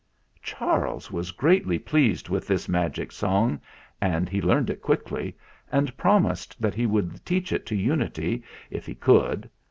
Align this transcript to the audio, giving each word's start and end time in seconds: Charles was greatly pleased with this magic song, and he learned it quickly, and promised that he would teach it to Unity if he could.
Charles 0.41 1.11
was 1.11 1.29
greatly 1.29 1.77
pleased 1.77 2.27
with 2.27 2.47
this 2.47 2.67
magic 2.67 3.11
song, 3.11 3.61
and 4.01 4.27
he 4.29 4.41
learned 4.41 4.71
it 4.71 4.81
quickly, 4.81 5.37
and 5.71 5.95
promised 5.95 6.59
that 6.59 6.73
he 6.73 6.87
would 6.87 7.23
teach 7.23 7.51
it 7.53 7.67
to 7.67 7.75
Unity 7.75 8.43
if 8.71 8.87
he 8.87 8.95
could. 8.95 9.47